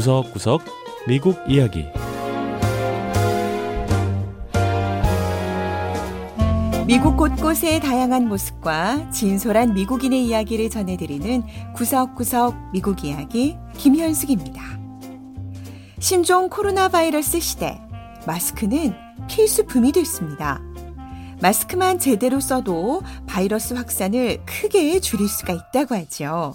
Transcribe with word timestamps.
구석구석 0.00 0.62
미국 1.06 1.36
이야기 1.46 1.84
미국 6.86 7.18
곳곳의 7.18 7.80
다양한 7.80 8.26
모습과 8.26 9.10
진솔한 9.10 9.74
미국인의 9.74 10.24
이야기를 10.24 10.70
전해드리는 10.70 11.42
구석구석 11.74 12.72
미국 12.72 13.04
이야기 13.04 13.58
김현숙입니다. 13.76 14.62
신종 15.98 16.48
코로나 16.48 16.88
바이러스 16.88 17.38
시대 17.38 17.78
마스크는 18.26 18.94
필수품이 19.28 19.92
됐습니다. 19.92 20.62
마스크만 21.42 21.98
제대로 21.98 22.40
써도 22.40 23.02
바이러스 23.26 23.74
확산을 23.74 24.40
크게 24.46 25.00
줄일 25.00 25.28
수가 25.28 25.52
있다고 25.52 25.94
하죠. 25.94 26.54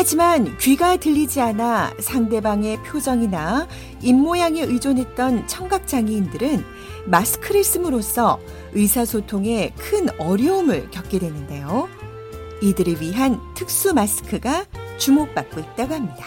하지만 0.00 0.56
귀가 0.56 0.96
들리지 0.96 1.42
않아 1.42 1.92
상대방의 2.00 2.82
표정이나 2.84 3.68
입모양에 4.00 4.62
의존했던 4.62 5.46
청각장애인들은 5.46 6.64
마스크를 7.04 7.62
씀으로써 7.62 8.40
의사소통에 8.72 9.74
큰 9.76 10.08
어려움을 10.18 10.90
겪게 10.90 11.18
되는데요. 11.18 11.86
이들을 12.62 13.02
위한 13.02 13.38
특수 13.54 13.92
마스크가 13.92 14.64
주목받고 14.96 15.60
있다고 15.60 15.94
합니다. 15.94 16.24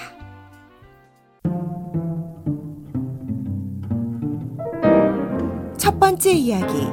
첫 5.80 6.00
번째 6.00 6.32
이야기. 6.32 6.90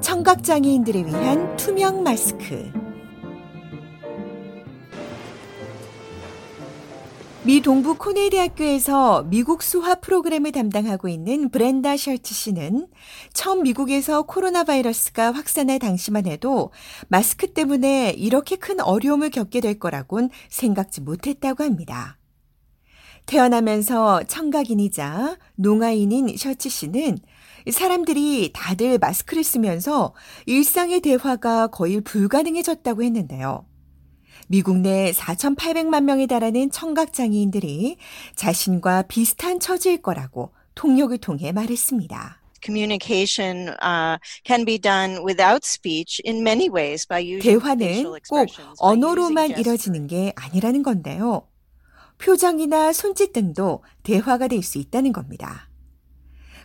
청각장애인들을 0.00 1.08
위한 1.08 1.54
투명 1.58 2.02
마스크. 2.02 2.81
미 7.44 7.60
동부 7.60 7.96
코넬 7.96 8.30
대학교에서 8.30 9.24
미국 9.24 9.64
수화 9.64 9.96
프로그램을 9.96 10.52
담당하고 10.52 11.08
있는 11.08 11.50
브렌다 11.50 11.96
셜츠 11.96 12.32
씨는 12.32 12.86
처음 13.32 13.64
미국에서 13.64 14.22
코로나 14.22 14.62
바이러스가 14.62 15.32
확산할 15.32 15.80
당시만 15.80 16.26
해도 16.26 16.70
마스크 17.08 17.52
때문에 17.52 18.10
이렇게 18.10 18.54
큰 18.54 18.78
어려움을 18.78 19.30
겪게 19.30 19.60
될 19.60 19.80
거라곤 19.80 20.30
생각지 20.50 21.00
못했다고 21.00 21.64
합니다. 21.64 22.16
태어나면서 23.26 24.22
청각인이자 24.28 25.36
농아인인 25.56 26.36
셔츠 26.36 26.68
씨는 26.68 27.18
사람들이 27.72 28.52
다들 28.54 28.98
마스크를 28.98 29.42
쓰면서 29.42 30.14
일상의 30.46 31.00
대화가 31.00 31.66
거의 31.66 32.02
불가능해졌다고 32.02 33.02
했는데요. 33.02 33.66
미국 34.48 34.78
내 34.78 35.12
4,800만 35.12 36.04
명에 36.04 36.26
달하는 36.26 36.70
청각장애인들이 36.70 37.96
자신과 38.36 39.02
비슷한 39.02 39.60
처지일 39.60 40.02
거라고 40.02 40.52
통역을 40.74 41.18
통해 41.18 41.52
말했습니다. 41.52 42.40
communication 42.64 43.68
uh, 43.82 44.18
can 44.44 44.64
be 44.64 44.78
done 44.78 45.18
without 45.26 45.66
speech 45.66 46.22
in 46.24 46.42
many 46.42 46.68
ways 46.68 47.06
by 47.06 47.20
using 47.20 47.58
대화는 47.58 48.04
꼭 48.28 48.48
언어로만 48.78 49.58
이뤄지는 49.58 50.06
게 50.06 50.32
아니라는 50.36 50.82
건데요. 50.84 51.48
표정이나 52.18 52.92
손짓 52.92 53.32
등도 53.32 53.82
대화가 54.04 54.46
될 54.46 54.62
수 54.62 54.78
있다는 54.78 55.12
겁니다. 55.12 55.68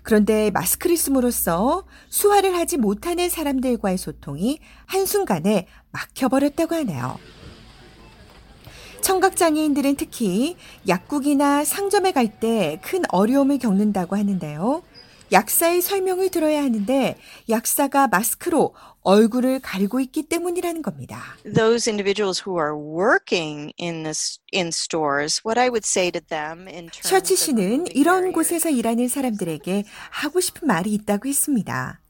그런데 0.04 0.52
마스크를 0.52 0.96
씀으로써 0.96 1.86
수화를 2.10 2.56
하지 2.56 2.78
못하는 2.78 3.28
사람들과의 3.28 3.98
소통이 3.98 4.60
한순간에 4.86 5.68
막혀버렸다고 5.92 6.76
하네요. 6.76 7.18
청각장애인들은 9.08 9.96
특히 9.96 10.58
약국이나 10.88 11.64
상점에 11.64 12.12
갈 12.12 12.28
때 12.42 12.78
큰 12.84 13.04
어려움을 13.08 13.58
겪는다고 13.58 14.18
하는데요. 14.18 14.84
약사의 15.32 15.82
설명을 15.82 16.30
들어야 16.30 16.62
하는데 16.62 17.18
약사가 17.50 18.08
마스크로 18.10 18.76
얼굴을 19.04 19.60
가리고 19.62 20.02
있기 20.02 20.24
때문이라는 20.24 20.82
겁니다. 20.82 21.22
Those 21.44 21.90
individuals 21.90 22.44
who 22.46 22.60
are 22.62 22.76
working 22.76 23.72
in 23.80 24.04
this 24.04 24.40
in 24.54 24.68
stores, 24.68 25.42
what 25.46 25.58
I 25.58 25.70
would 25.70 25.86
say 25.88 26.12
to 26.12 26.20
them 26.22 26.68
in 26.68 26.90
terms 26.90 27.08
셔츠 27.08 27.36
씨는 27.38 27.88
이런 27.96 28.34
곳에서 28.34 28.70
일하는 28.70 29.08
사람들에게 29.08 29.86
하고 30.12 30.42
싶은 30.42 30.68
말이 30.68 30.92
있다고 30.94 31.30
했습니다. 31.30 32.02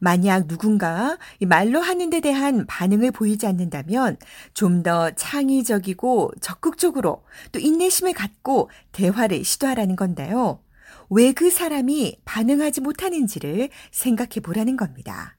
만약 0.00 0.46
누군가 0.48 1.18
이 1.40 1.46
말로 1.46 1.80
하는 1.80 2.10
데 2.10 2.20
대한 2.20 2.66
반응을 2.66 3.10
보이지 3.12 3.46
않는다면 3.46 4.16
좀 4.54 4.82
더 4.82 5.10
창의적이고 5.12 6.32
적극적으로 6.42 7.24
또 7.52 7.58
인내심을 7.58 8.12
갖고 8.12 8.68
대화를 8.92 9.44
시도하라는 9.44 9.96
건데요. 9.96 10.60
왜 11.10 11.32
그 11.32 11.50
사람이 11.50 12.18
반응하지 12.24 12.80
못하는지를 12.82 13.70
생각해 13.92 14.40
보라는 14.42 14.76
겁니다. 14.76 15.36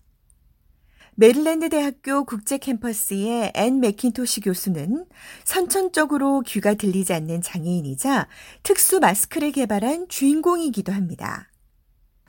메릴랜드 1.16 1.70
대학교 1.70 2.26
국제 2.26 2.58
캠퍼스의 2.58 3.52
앤 3.56 3.80
맥킨토시 3.80 4.42
교수는 4.42 5.06
선천적으로 5.46 6.42
귀가 6.42 6.74
들리지 6.74 7.14
않는 7.14 7.42
장애인이자 7.42 8.28
특수 8.64 9.00
마스크를 9.00 9.52
개발한 9.52 10.08
주인공이기도 10.10 10.92
합니다. 10.92 11.50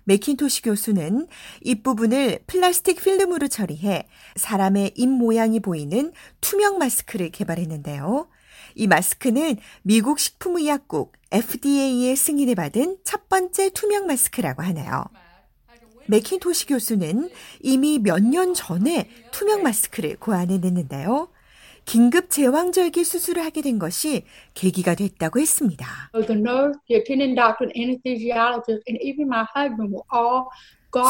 맥킨토시 0.07 0.63
교수는 0.63 1.27
입부분을 1.63 2.39
플라스틱 2.47 3.03
필름으로 3.03 3.49
처리해 3.49 4.07
사람의 4.37 4.93
입 4.95 5.09
모양이 5.09 5.59
보이는 5.59 6.13
투명 6.41 6.79
마스크를 6.79 7.31
개발했는데요. 7.31 8.29
이 8.77 8.87
마스크는 8.87 9.57
미국 9.83 10.21
식품의약국 10.21 11.13
FDA의 11.33 12.15
승인을 12.15 12.55
받은 12.55 12.99
첫 13.05 13.29
번째 13.29 13.71
투명 13.71 14.07
마스크라고 14.07 14.63
하네요. 14.63 15.05
맥킨토시 16.07 16.67
교수는 16.67 17.29
이미 17.61 17.99
몇 17.99 18.21
년 18.21 18.55
전에 18.55 19.11
투명 19.33 19.65
마스크를 19.65 20.17
고안해냈는데요. 20.17 21.29
긴급 21.87 22.31
제왕절개 22.31 23.05
수술을 23.05 23.45
하게 23.45 23.63
된 23.63 23.79
것이 23.79 24.25
계기가 24.55 24.95
됐다고 24.95 25.39
했습니다. 25.41 25.87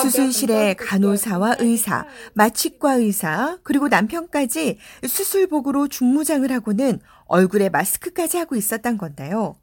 수술실의 0.03 0.77
간호사와 0.77 1.57
의사, 1.61 2.07
마취과 2.35 2.95
의사, 2.95 3.59
그리고 3.63 3.89
남편까지 3.89 4.79
수술복으로 5.07 5.89
중무장을 5.89 6.51
하고는 6.51 7.01
얼굴에 7.27 7.69
마스크까지 7.71 8.37
하고 8.37 8.57
있었던 8.57 8.99
건데요. 8.99 9.57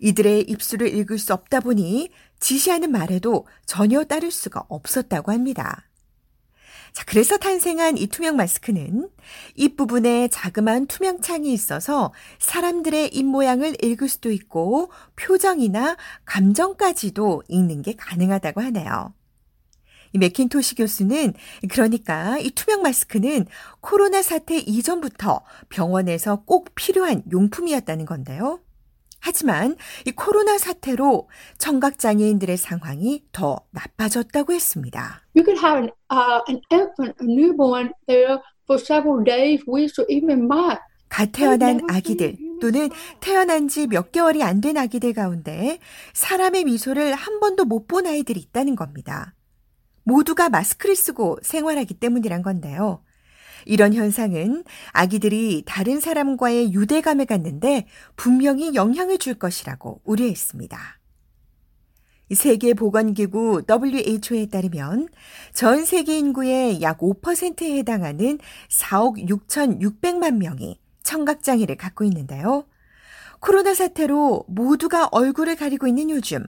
이들의 0.00 0.42
입술을 0.42 0.94
읽을 0.94 1.18
수 1.18 1.32
없다 1.32 1.60
보니 1.60 2.10
지시하는 2.38 2.90
말에도 2.90 3.46
전혀 3.66 4.04
따를 4.04 4.30
수가 4.30 4.64
없었다고 4.68 5.32
합니다. 5.32 5.88
자, 6.92 7.04
그래서 7.06 7.38
탄생한 7.38 7.96
이 7.96 8.06
투명 8.06 8.36
마스크는 8.36 9.08
입 9.54 9.76
부분에 9.76 10.28
자그마한 10.28 10.86
투명 10.86 11.20
창이 11.20 11.52
있어서 11.52 12.12
사람들의 12.38 13.14
입 13.14 13.24
모양을 13.24 13.82
읽을 13.82 14.08
수도 14.08 14.30
있고 14.30 14.90
표정이나 15.16 15.96
감정까지도 16.26 17.44
읽는 17.48 17.82
게 17.82 17.94
가능하다고 17.96 18.60
하네요. 18.60 19.14
이 20.12 20.18
맥킨토시 20.18 20.74
교수는 20.74 21.32
그러니까 21.70 22.36
이 22.38 22.50
투명 22.50 22.82
마스크는 22.82 23.46
코로나 23.80 24.20
사태 24.22 24.58
이전부터 24.58 25.40
병원에서 25.70 26.42
꼭 26.44 26.74
필요한 26.74 27.22
용품이었다는 27.32 28.04
건데요. 28.04 28.60
하지만 29.22 29.76
이 30.04 30.10
코로나 30.10 30.58
사태로 30.58 31.28
청각 31.58 31.98
장애인들의 31.98 32.56
상황이 32.56 33.22
더 33.30 33.60
나빠졌다고 33.70 34.52
했습니다. 34.52 35.22
You 35.36 35.44
could 35.44 35.64
have 35.64 35.78
an, 35.78 35.90
uh, 36.10 36.42
an 36.48 36.60
infant, 36.70 37.14
a 37.22 37.26
newborn 37.26 37.92
there 38.08 38.38
for 38.66 38.78
several 38.82 39.22
days, 39.24 39.62
weeks, 39.70 39.94
or 40.00 40.06
even 40.10 40.44
months. 40.46 40.82
갓 41.08 41.30
태어난 41.32 41.80
아기들 41.88 42.36
또는 42.58 42.88
태어난 43.20 43.68
지 43.68 43.86
몇 43.86 44.10
개월이 44.12 44.42
안 44.42 44.60
된 44.60 44.76
아기들 44.76 45.12
가운데 45.12 45.78
사람의 46.14 46.64
미소를 46.64 47.14
한 47.14 47.38
번도 47.40 47.64
못 47.64 47.86
본 47.86 48.06
아이들이 48.06 48.40
있다는 48.40 48.74
겁니다. 48.76 49.34
모두가 50.04 50.48
마스크를 50.48 50.96
쓰고 50.96 51.38
생활하기 51.42 51.94
때문이란 51.94 52.42
건데요. 52.42 53.04
이런 53.66 53.94
현상은 53.94 54.64
아기들이 54.92 55.62
다른 55.66 56.00
사람과의 56.00 56.72
유대감을 56.72 57.26
갖는데 57.26 57.86
분명히 58.16 58.74
영향을 58.74 59.18
줄 59.18 59.34
것이라고 59.34 60.00
우려했습니다. 60.04 60.98
세계보건기구 62.34 63.64
WHO에 63.68 64.46
따르면 64.46 65.08
전 65.52 65.84
세계 65.84 66.18
인구의 66.18 66.80
약 66.82 66.98
5%에 66.98 67.76
해당하는 67.78 68.38
4억 68.70 69.28
6,600만 69.28 70.36
명이 70.36 70.80
청각장애를 71.02 71.76
갖고 71.76 72.04
있는데요. 72.04 72.64
코로나 73.40 73.74
사태로 73.74 74.44
모두가 74.48 75.08
얼굴을 75.10 75.56
가리고 75.56 75.86
있는 75.88 76.10
요즘, 76.10 76.46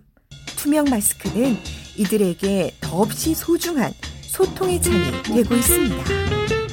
투명 0.57 0.87
마스크는 0.89 1.57
이들에게 1.97 2.77
더없이 2.81 3.35
소중한 3.35 3.93
소통의 4.23 4.81
창이 4.81 5.23
되고 5.23 5.55
있습니다. 5.55 6.64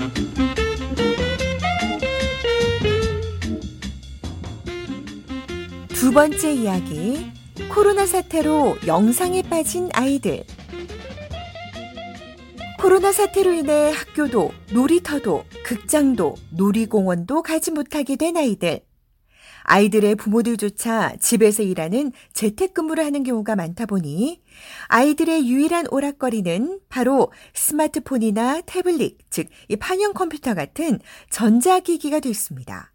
두 6.01 6.11
번째 6.11 6.51
이야기. 6.51 7.31
코로나 7.71 8.07
사태로 8.07 8.77
영상에 8.87 9.43
빠진 9.43 9.87
아이들. 9.93 10.43
코로나 12.79 13.11
사태로 13.11 13.53
인해 13.53 13.91
학교도, 13.91 14.51
놀이터도, 14.73 15.43
극장도, 15.63 16.37
놀이공원도 16.57 17.43
가지 17.43 17.69
못하게 17.69 18.15
된 18.15 18.35
아이들. 18.35 18.79
아이들의 19.61 20.15
부모들조차 20.15 21.17
집에서 21.21 21.61
일하는 21.61 22.11
재택근무를 22.33 23.05
하는 23.05 23.21
경우가 23.21 23.55
많다 23.55 23.85
보니 23.85 24.41
아이들의 24.87 25.47
유일한 25.47 25.85
오락거리는 25.91 26.79
바로 26.89 27.31
스마트폰이나 27.53 28.61
태블릿, 28.61 29.19
즉, 29.29 29.49
이 29.67 29.75
판형 29.75 30.13
컴퓨터 30.13 30.55
같은 30.55 30.99
전자기기가 31.29 32.21
됐습니다. 32.21 32.90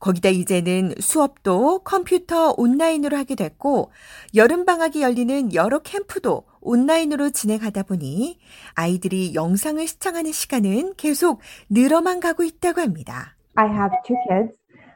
거기다 0.00 0.30
이제는 0.30 0.94
수업도 0.98 1.80
컴퓨터 1.80 2.54
온라인으로 2.56 3.16
하게 3.16 3.34
됐고 3.34 3.92
여름방학이 4.34 5.02
열리는 5.02 5.54
여러 5.54 5.78
캠프도 5.78 6.44
온라인으로 6.60 7.30
진행하다 7.30 7.84
보니 7.84 8.38
아이들이 8.74 9.34
영상을 9.34 9.86
시청하는 9.86 10.32
시간은 10.32 10.94
계속 10.96 11.40
늘어만 11.68 12.20
가고 12.20 12.42
있다고 12.42 12.80
합니다. 12.80 13.36
I 13.54 13.68
have 13.68 13.92
two 14.06 14.16
kids. 14.28 14.52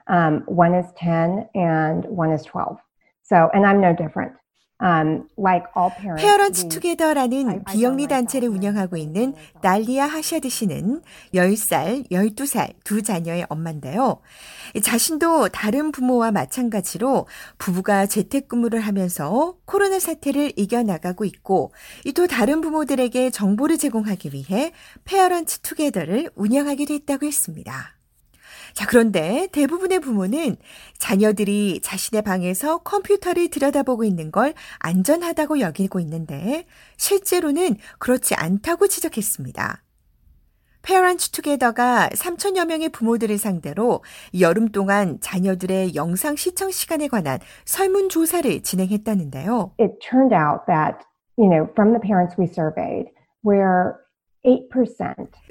Um, 0.07 0.43
one 0.47 0.75
is 0.75 0.87
10 0.97 1.49
and 1.55 2.07
one 2.09 2.33
is 2.33 2.45
12. 2.45 2.77
So, 3.23 3.49
and 3.55 3.65
I'm 3.67 3.81
no 3.81 3.95
different. 3.97 4.37
Um, 4.85 5.25
like 5.39 5.65
all 5.75 5.91
parents. 5.97 6.23
페어런츠 6.23 6.61
we- 6.65 6.69
투게더라는 6.69 7.65
비영리 7.65 8.07
단체를 8.07 8.49
운영하고 8.49 8.99
있는. 8.99 9.35
달리아 9.63 10.07
하샤드 10.07 10.51
씨는 10.51 11.01
10살, 11.33 12.11
12살 12.11 12.75
두 12.85 13.01
자녀의 13.01 13.47
엄마인데요. 13.49 14.21
자신도 14.83 15.49
다른 15.49 15.91
부모와 15.91 16.33
마찬가지로 16.33 17.27
부부가 17.57 18.05
재택근무를 18.05 18.81
하면서 18.81 19.57
코로나 19.65 19.99
사태를 19.99 20.53
이겨나가고 20.57 21.25
있고 21.25 21.73
이또 22.05 22.27
다른 22.27 22.61
부모들에게 22.61 23.31
정보를 23.31 23.79
제공하기 23.79 24.33
위해 24.35 24.73
페어런츠 25.05 25.61
투게더를 25.61 26.31
운영하게 26.35 26.85
됐다고 26.85 27.25
했습니다. 27.25 27.95
자, 28.75 28.87
그런데 28.89 29.49
대부분의 29.53 30.01
부모는 30.01 30.57
자녀들이 30.99 31.81
자신의 31.81 32.23
방에서 32.23 32.79
컴퓨터를 32.79 33.49
들여다보고 33.49 34.05
있는 34.05 34.33
걸 34.33 34.53
안전하다고 34.81 35.61
여기고 35.61 36.01
있는데 36.01 36.67
실제로는 36.97 37.77
그렇지 37.99 38.35
않다고 38.35 38.89
지적했습니다. 38.89 39.81
페어런츠 40.83 41.31
투게더가 41.31 42.11
3천여 42.13 42.67
명의 42.67 42.91
부모들을 42.91 43.39
상대로 43.39 44.03
여름 44.39 44.69
동안 44.69 45.19
자녀들의 45.21 45.95
영상 45.95 46.37
시청 46.37 46.71
시간에 46.71 47.09
관한 47.09 47.39
설문 47.65 48.11
조사를 48.11 48.63
진행했다는데요. 48.63 49.73
It 49.81 49.95
turned 50.01 50.35
out 50.35 50.67
that, 50.67 50.99
you 51.39 51.49
know, 51.49 51.71
from 51.73 51.93
the 51.93 52.01
parents 52.01 52.37
we 52.39 52.47
surveyed, 52.47 53.07
where 53.43 53.95
8% 53.95 54.04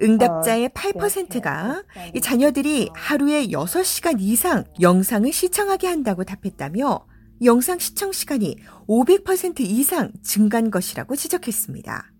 응답자의 0.01 0.69
8%가 0.69 1.83
이 2.13 2.21
자녀들이 2.21 2.89
하루에 2.93 3.47
6시간 3.47 4.17
이상 4.19 4.65
영상을 4.79 5.31
시청하게 5.31 5.87
한다고 5.87 6.23
답했다며 6.23 7.05
영상 7.43 7.79
시청 7.79 8.11
시간이 8.11 8.57
500% 8.87 9.61
이상 9.61 10.11
증가한 10.21 10.71
것이라고 10.71 11.15
지적했습니다. 11.15 12.11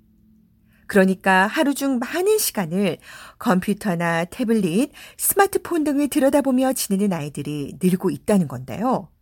그러니까 0.88 1.48
하루 1.48 1.74
중 1.74 2.00
많은 2.00 2.38
시간을 2.38 2.98
컴퓨터나 3.40 4.26
태블릿, 4.26 4.92
스마트폰 5.18 5.84
등을 5.84 6.08
들여다보며 6.08 6.74
지내는 6.74 7.14
아이들이 7.14 7.78
늘고 7.82 8.10
있다는 8.10 8.48
건데요. 8.48 9.13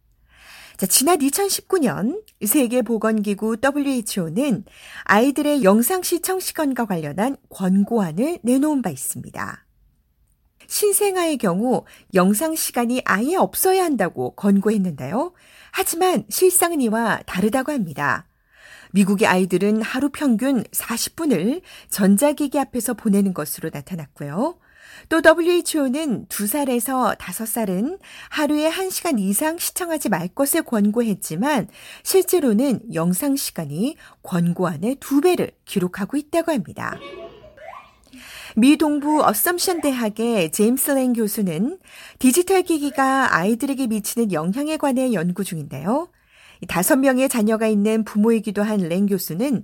자, 0.82 0.88
지난 0.88 1.20
2019년 1.20 2.24
세계보건기구 2.44 3.58
WHO는 3.64 4.66
아이들의 5.04 5.64
영상 5.64 6.02
시청 6.02 6.40
시간과 6.40 6.86
관련한 6.86 7.38
권고안을 7.52 8.40
내놓은 8.42 8.82
바 8.82 8.90
있습니다. 8.90 9.66
신생아의 10.66 11.38
경우 11.38 11.86
영상 12.16 12.56
시간이 12.56 13.04
아예 13.06 13.36
없어야 13.36 13.84
한다고 13.84 14.34
권고했는데요. 14.34 15.34
하지만 15.72 16.24
실상은 16.30 16.82
이와 16.82 17.20
다르다고 17.28 17.72
합니다. 17.72 18.26
미국의 18.94 19.28
아이들은 19.28 19.84
하루 19.84 20.10
평균 20.10 20.64
40분을 20.64 21.62
전자기기 21.92 22.58
앞에서 22.58 22.96
보내는 22.96 23.36
것으로 23.36 23.70
나타났고요. 23.72 24.58
또 25.10 25.22
WHO는 25.24 26.28
2살에서 26.28 27.18
5살은 27.18 28.00
하루에 28.30 28.70
1시간 28.70 29.20
이상 29.20 29.58
시청하지 29.58 30.10
말 30.10 30.28
것을 30.30 30.64
권고했지만 30.64 31.68
실제로는 32.04 32.94
영상 32.94 33.36
시간이 33.36 33.96
권고안의 34.24 34.96
2배를 34.96 35.52
기록하고 35.66 36.18
있다고 36.18 36.52
합니다. 36.52 36.98
미 38.56 38.78
동부 38.78 39.24
어썸션 39.24 39.82
대학의 39.82 40.52
제임스 40.52 40.92
랭 40.92 41.14
교수는 41.14 41.80
디지털 42.20 42.64
기기가 42.64 43.36
아이들에게 43.36 43.88
미치는 43.88 44.32
영향에 44.34 44.78
관해 44.78 45.14
연구 45.14 45.44
중인데요. 45.44 46.10
다섯 46.68 46.98
명의 46.98 47.28
자녀가 47.28 47.68
있는 47.68 48.04
부모이기도 48.04 48.62
한 48.62 48.82
랭 48.82 49.06
교수는 49.08 49.64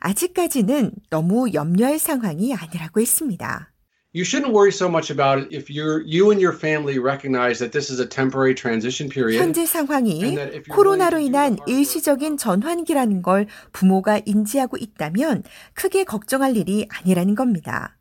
아직까지는 0.00 0.92
너무 1.10 1.52
염려할 1.52 1.98
상황이 1.98 2.54
아니라고 2.54 3.00
했습니다. 3.00 3.72
You 4.16 4.24
shouldn't 4.24 4.54
worry 4.54 4.72
so 4.72 4.88
much 4.88 5.10
about 5.10 5.38
it 5.38 5.48
if 5.52 5.68
you're 5.68 6.00
you 6.00 6.30
and 6.30 6.40
your 6.40 6.56
family 6.56 6.98
recognize 6.98 7.58
that 7.58 7.72
this 7.72 7.90
is 7.92 8.00
a 8.00 8.08
temporary 8.08 8.54
transition 8.54 9.10
period. 9.10 9.38
현재 9.38 9.66
상황이 9.66 10.34
코로나로 10.70 11.18
인한 11.18 11.58
일시적인 11.66 12.38
전환기라는 12.38 13.20
걸 13.20 13.46
부모가 13.72 14.22
인지하고 14.24 14.78
있다면 14.78 15.42
크게 15.74 16.04
걱정할 16.04 16.56
일이 16.56 16.88
아니라는 16.88 17.34
겁니다. 17.34 17.98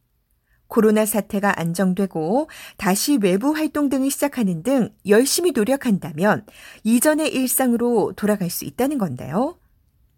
코로나 0.68 1.06
사태가 1.06 1.60
안정되고 1.60 2.50
다시 2.78 3.20
외부 3.22 3.52
활동 3.52 3.90
등을 3.90 4.10
시작하는 4.10 4.64
등 4.64 4.90
열심히 5.08 5.52
노력한다면 5.52 6.46
이전의 6.84 7.34
일상으로 7.34 8.14
돌아갈 8.16 8.50
수 8.50 8.64
있다는 8.64 8.98
건데요. 8.98 9.58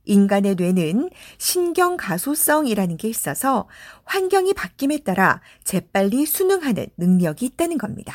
인간의 0.07 0.55
뇌는 0.55 1.09
신경 1.37 1.97
가소성이라는 1.97 2.97
게 2.97 3.09
있어서 3.09 3.67
환경이 4.05 4.53
바뀜에 4.53 4.99
따라 4.99 5.41
재빨리 5.63 6.25
순응하는 6.25 6.87
능력이 6.97 7.45
있다는 7.45 7.77
겁니다. 7.77 8.13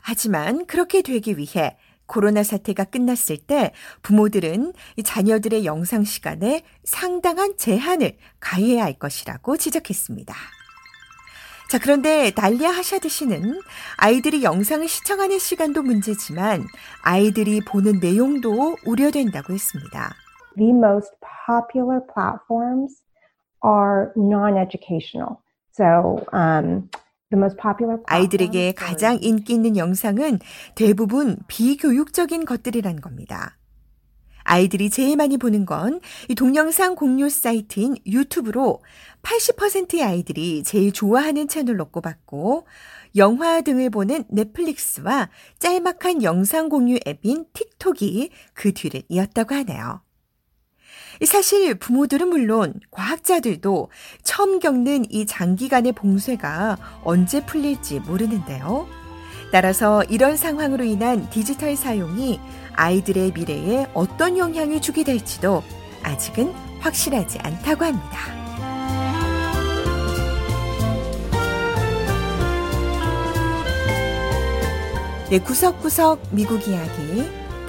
하지만 0.00 0.66
그렇게 0.66 1.02
되기 1.02 1.38
위해 1.38 1.76
코로나 2.06 2.42
사태가 2.42 2.84
끝났을 2.84 3.38
때 3.38 3.72
부모들은 4.02 4.74
이 4.96 5.02
자녀들의 5.02 5.64
영상 5.64 6.04
시간에 6.04 6.62
상당한 6.84 7.56
제한을 7.56 8.18
가해야 8.40 8.84
할 8.84 8.94
것이라고 8.94 9.56
지적했습니다. 9.56 10.34
자, 11.70 11.78
그런데 11.78 12.30
달리아 12.32 12.70
하샤드 12.70 13.08
씨는 13.08 13.58
아이들이 13.96 14.42
영상을 14.42 14.86
시청하는 14.86 15.38
시간도 15.38 15.82
문제지만 15.82 16.66
아이들이 17.00 17.62
보는 17.62 17.98
내용도 17.98 18.76
우려된다고 18.84 19.54
했습니다. 19.54 20.14
The 20.56 20.72
most 20.72 21.10
popular 21.20 22.00
platforms 22.00 23.02
are 23.62 24.12
non-educational. 24.16 25.40
So, 25.72 26.24
um, 26.32 26.90
the 27.30 27.38
most 27.38 27.56
popular 27.56 27.98
아이들에게 28.06 28.72
가장 28.72 29.18
인기 29.22 29.54
있는 29.54 29.76
영상은 29.76 30.38
대부분 30.74 31.38
비교육적인 31.48 32.44
것들이란 32.44 33.00
겁니다. 33.00 33.56
아이들이 34.44 34.90
제일 34.90 35.16
많이 35.16 35.36
보는 35.38 35.64
건 35.66 36.00
이 36.28 36.34
동영상 36.34 36.94
공유 36.94 37.28
사이트인 37.28 37.96
유튜브로 38.06 38.82
80%의 39.22 40.02
아이들이 40.02 40.62
제일 40.64 40.92
좋아하는 40.92 41.48
채널로 41.48 41.86
꼽았고 41.86 42.66
영화 43.16 43.60
등을 43.60 43.90
보는 43.90 44.24
넷플릭스와 44.28 45.30
짤막한 45.58 46.22
영상 46.22 46.68
공유 46.68 46.98
앱인 47.06 47.46
틱톡이 47.52 48.30
그 48.52 48.72
뒤를 48.72 49.02
이었다고 49.08 49.54
하네요. 49.54 50.02
사실 51.24 51.74
부모들은 51.74 52.28
물론 52.28 52.74
과학자들도 52.90 53.90
처음 54.22 54.58
겪는 54.58 55.06
이 55.10 55.26
장기간의 55.26 55.92
봉쇄가 55.92 56.78
언제 57.04 57.44
풀릴지 57.44 58.00
모르는데요. 58.00 58.86
따라서 59.52 60.02
이런 60.04 60.36
상황으로 60.36 60.84
인한 60.84 61.28
디지털 61.30 61.76
사용이 61.76 62.40
아이들의 62.74 63.32
미래에 63.32 63.86
어떤 63.92 64.38
영향을 64.38 64.80
주게 64.80 65.04
될지도 65.04 65.62
아직은 66.02 66.52
확실하지 66.80 67.38
않다고 67.38 67.84
합니다. 67.84 68.18
네, 75.30 75.38
구석구석 75.38 76.28
미국 76.32 76.66
이야기. 76.68 77.41